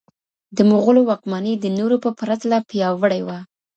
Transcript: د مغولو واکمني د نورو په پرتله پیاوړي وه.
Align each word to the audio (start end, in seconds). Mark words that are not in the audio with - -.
د 0.55 0.57
مغولو 0.69 1.01
واکمني 1.09 1.53
د 1.59 1.65
نورو 1.77 1.95
په 2.03 2.09
پرتله 2.19 2.57
پیاوړي 2.69 3.21
وه. 3.27 3.37